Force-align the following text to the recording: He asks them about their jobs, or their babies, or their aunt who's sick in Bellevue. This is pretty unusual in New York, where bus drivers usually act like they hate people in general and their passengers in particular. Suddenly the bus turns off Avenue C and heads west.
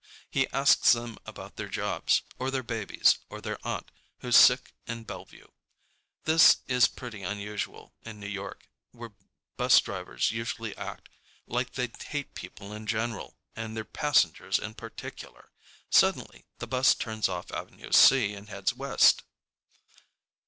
He 0.31 0.47
asks 0.49 0.93
them 0.93 1.19
about 1.27 1.57
their 1.57 1.69
jobs, 1.69 2.23
or 2.39 2.49
their 2.49 2.63
babies, 2.63 3.19
or 3.29 3.39
their 3.39 3.59
aunt 3.63 3.91
who's 4.21 4.35
sick 4.35 4.73
in 4.87 5.03
Bellevue. 5.03 5.45
This 6.23 6.57
is 6.67 6.87
pretty 6.87 7.21
unusual 7.21 7.93
in 8.01 8.19
New 8.19 8.25
York, 8.27 8.67
where 8.93 9.13
bus 9.57 9.79
drivers 9.79 10.31
usually 10.31 10.75
act 10.75 11.07
like 11.45 11.73
they 11.73 11.91
hate 12.07 12.33
people 12.33 12.73
in 12.73 12.87
general 12.87 13.37
and 13.55 13.77
their 13.77 13.85
passengers 13.85 14.57
in 14.57 14.73
particular. 14.73 15.51
Suddenly 15.91 16.45
the 16.57 16.65
bus 16.65 16.95
turns 16.95 17.29
off 17.29 17.51
Avenue 17.51 17.91
C 17.91 18.33
and 18.33 18.49
heads 18.49 18.73
west. 18.73 19.21